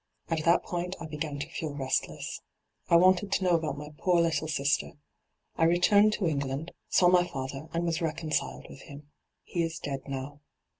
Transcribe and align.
At 0.29 0.43
that 0.45 0.63
point 0.63 0.95
I 0.99 1.05
began 1.05 1.37
to 1.37 1.47
feel 1.47 1.75
restless. 1.75 2.41
I 2.89 2.95
wanted 2.95 3.31
to 3.33 3.43
know 3.43 3.51
about 3.53 3.77
my 3.77 3.93
poor 3.99 4.19
little 4.19 4.47
sister. 4.47 4.93
I 5.57 5.65
returned 5.65 6.13
to 6.13 6.25
England, 6.27 6.71
saw 6.89 7.07
my 7.07 7.27
father, 7.27 7.67
and 7.71 7.85
was 7.85 8.01
reconciled 8.01 8.65
witii 8.67 8.79
him. 8.81 9.11
He 9.43 9.61
is 9.61 9.77
dead 9.77 9.99
now. 10.07 10.39